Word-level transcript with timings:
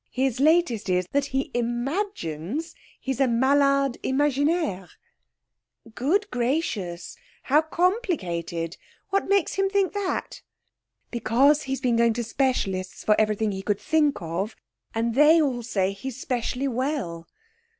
His 0.09 0.39
latest 0.39 0.89
is 0.89 1.05
that 1.11 1.25
he 1.25 1.51
imagines 1.53 2.73
he's 2.99 3.19
a 3.19 3.27
malade 3.27 3.99
imaginaire!' 4.01 4.89
'Good 5.93 6.31
gracious, 6.31 7.15
how 7.43 7.61
complicated! 7.61 8.77
What 9.11 9.29
makes 9.29 9.53
him 9.53 9.69
think 9.69 9.93
that?' 9.93 10.41
'Because 11.11 11.61
he's 11.61 11.81
been 11.81 11.97
going 11.97 12.13
to 12.13 12.23
specialists 12.23 13.03
for 13.03 13.15
everything 13.21 13.51
he 13.51 13.61
could 13.61 13.79
think 13.79 14.19
of, 14.23 14.55
and 14.95 15.13
they 15.13 15.39
all 15.39 15.61
say 15.61 15.91
he's 15.93 16.19
specially 16.19 16.67
well. 16.67 17.27